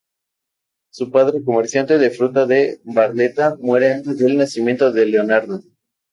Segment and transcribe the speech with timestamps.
[0.91, 5.61] Su padre, comerciante de fruta de Barletta, muere antes del nacimiento de Leonardo.